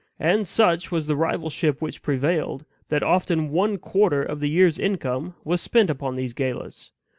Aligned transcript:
And 0.19 0.47
such 0.47 0.91
was 0.91 1.05
the 1.05 1.15
rivalship 1.15 1.79
which 1.79 2.01
prevailed, 2.01 2.65
that 2.89 3.03
often 3.03 3.51
one 3.51 3.77
quarter 3.77 4.23
of 4.23 4.39
the 4.39 4.49
year's 4.49 4.79
income 4.79 5.35
was 5.43 5.61
spent 5.61 5.91
upon 5.91 6.15
these 6.15 6.33
galas. 6.33 6.91